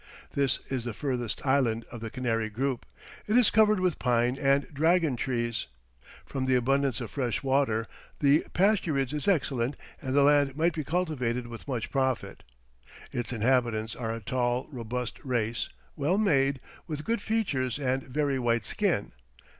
[0.31, 2.87] This is the furthest island of the Canary group;
[3.27, 5.67] it is covered with pine and dragon trees;
[6.25, 7.85] from the abundance of fresh water
[8.17, 12.41] the pasturage is excellent and the land might be cultivated with much profit.
[13.11, 18.65] Its inhabitants are a tall, robust race, well made, with good features and very white
[18.65, 19.11] skin.